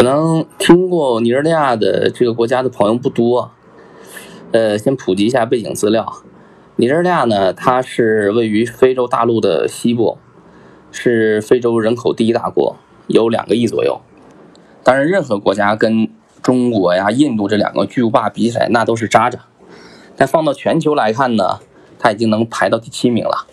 [0.00, 3.50] 可能听过尼日利亚的这个国家的朋友不多，
[4.50, 6.22] 呃，先普及一下背景资料。
[6.76, 10.16] 尼日利亚呢，它是位于非洲大陆的西部，
[10.90, 12.76] 是非洲人口第一大国，
[13.08, 14.00] 有两个亿左右。
[14.82, 16.08] 当然，任何国家跟
[16.40, 19.40] 中国呀、印度这两个巨无霸比起来，那都是渣渣。
[20.16, 21.58] 但放到全球来看呢，
[21.98, 23.46] 它已经能排到第七名了。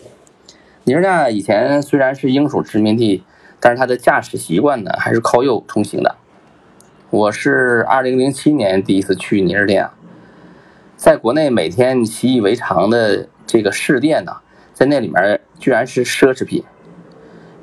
[0.84, 3.22] 尼日利亚以前虽然是英属殖民地，
[3.60, 6.16] 但是它的驾驶习惯呢，还是靠右通行的。
[7.10, 9.92] 我是二零零七年第一次去尼日利亚，
[10.94, 14.40] 在国内每天习以为常的这个市电呢，
[14.74, 16.64] 在那里面居然是奢侈品。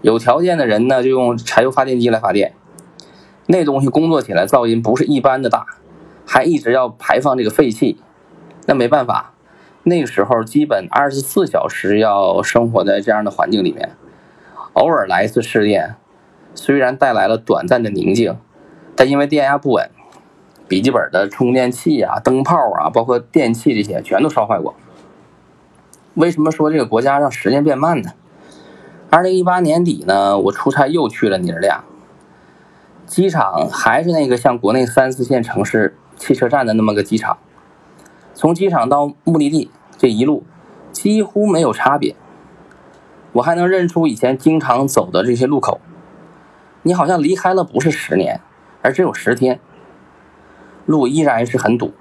[0.02, 2.55] 有条件的人呢，就用柴油发电机来发电，
[3.46, 5.64] 那东西工作起来噪音不是一般的大，
[6.26, 8.00] 还一直要排放这个废气。
[8.66, 9.36] 那没办法，
[9.84, 13.91] 那个时候基本二十四小时要生活在这样的环境里面，
[14.74, 15.98] 偶尔来一次试电，
[16.55, 18.36] 虽然带来了短暂的宁静。
[18.95, 19.90] 但因为电压不稳，
[20.67, 24.74] 笔记本的充电器啊、灯泡啊，包括电器这些全都烧坏过。
[26.13, 28.12] 为什么说这个国家让时间变慢呢？
[29.10, 31.84] 二零一八年底呢，我出差又去了尼日利亚，
[33.05, 37.37] 机场还是那个像国内三四线城市汽车站的那么个机场，
[38.34, 40.43] 从机场到目的地这一路
[40.91, 42.15] 几乎没有差别，
[43.34, 45.82] 我还能认出以前经常走的这些路口。
[46.84, 48.40] 你好像离开了不是十年。
[48.86, 49.60] 而只有十天，
[50.86, 51.96] 路依然是很堵，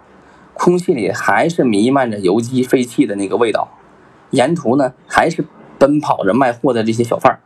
[0.52, 3.78] 空气里还是弥漫着油机废气的那个味道，
[4.32, 5.46] 沿途呢还是
[5.78, 7.40] 奔跑着卖货的这些小贩儿。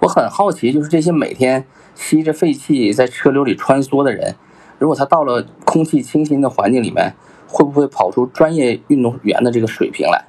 [0.00, 4.34] 我很好奇，就是这些每天吸着废气在车流里穿梭的人，
[4.78, 7.14] 如果他到了空气清新的环境里面，
[7.48, 10.26] 会不会跑出专业运动员的这个水平来？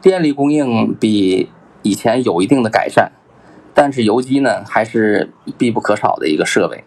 [0.00, 1.50] 电力供应比
[1.82, 3.10] 以前有一定的改善。
[3.74, 6.84] 但是油机呢，还是必不可少的一个设备。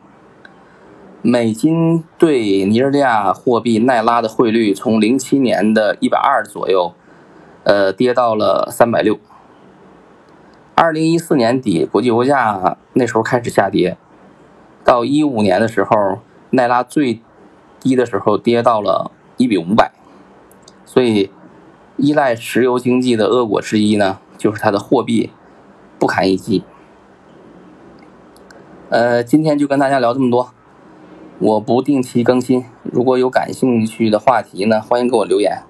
[1.21, 6.93] 美金对尼日利亚货币奈拉的汇率从零七年的一百二左右，
[7.63, 9.19] 呃，跌到了三百六。
[10.75, 13.97] 二零一四年底，国际油价那时候开始下跌，
[14.85, 16.19] 到一五年的时候，
[16.51, 17.19] 奈拉最
[17.79, 19.91] 低的时候跌到了一比五百。
[20.85, 21.31] 所以，
[21.97, 25.31] 依赖石油经济的恶果之一呢，就是它的货币
[25.99, 26.63] 不堪一击。
[28.89, 30.53] 呃，今天就跟大家聊这么多。
[31.39, 35.61] 我不定期更新，如果有感兴趣的话题呢，欢迎给我留言。